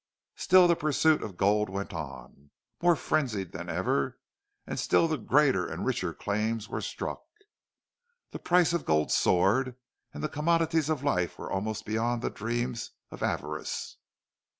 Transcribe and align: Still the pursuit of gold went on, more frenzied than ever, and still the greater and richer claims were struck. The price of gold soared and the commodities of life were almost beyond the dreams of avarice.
Still 0.35 0.67
the 0.67 0.75
pursuit 0.75 1.21
of 1.21 1.37
gold 1.37 1.69
went 1.69 1.93
on, 1.93 2.49
more 2.81 2.95
frenzied 2.95 3.51
than 3.51 3.69
ever, 3.69 4.17
and 4.65 4.79
still 4.79 5.07
the 5.07 5.19
greater 5.19 5.67
and 5.67 5.85
richer 5.85 6.11
claims 6.11 6.67
were 6.67 6.81
struck. 6.81 7.21
The 8.31 8.39
price 8.39 8.73
of 8.73 8.83
gold 8.83 9.11
soared 9.11 9.75
and 10.11 10.23
the 10.23 10.27
commodities 10.27 10.89
of 10.89 11.03
life 11.03 11.37
were 11.37 11.51
almost 11.51 11.85
beyond 11.85 12.23
the 12.23 12.31
dreams 12.31 12.89
of 13.11 13.21
avarice. 13.21 13.97